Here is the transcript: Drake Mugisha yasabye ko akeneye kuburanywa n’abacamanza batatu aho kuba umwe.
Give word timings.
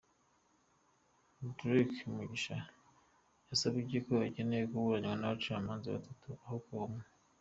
Drake 1.57 1.97
Mugisha 2.15 2.57
yasabye 3.49 3.97
ko 4.05 4.13
akeneye 4.27 4.63
kuburanywa 4.71 5.13
n’abacamanza 5.17 5.95
batatu 5.95 6.29
aho 6.45 6.57
kuba 6.65 6.83
umwe. 6.87 7.05